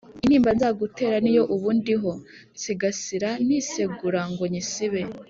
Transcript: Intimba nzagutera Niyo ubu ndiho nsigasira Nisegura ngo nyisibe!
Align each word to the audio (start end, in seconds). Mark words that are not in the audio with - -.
Intimba 0.23 0.49
nzagutera 0.55 1.15
Niyo 1.23 1.43
ubu 1.55 1.67
ndiho 1.79 2.11
nsigasira 2.55 3.29
Nisegura 3.45 4.21
ngo 4.31 4.43
nyisibe! 4.51 5.01